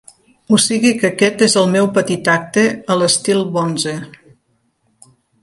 [0.55, 2.65] O sigui que aquest és el meu petit acte
[2.95, 3.95] a l’estil bonze.